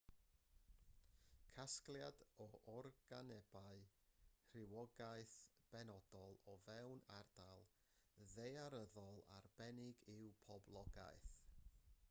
[1.57, 2.45] casgliad o
[2.77, 3.81] organebau
[4.55, 5.33] rhywogaeth
[5.75, 7.67] benodol o fewn ardal
[8.31, 11.29] ddaearyddol arbennig yw poblogaeth